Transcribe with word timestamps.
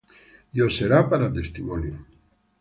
Y 0.55 0.57
os 0.65 0.73
será 0.77 0.99
para 1.11 1.33
testimonio. 1.39 1.95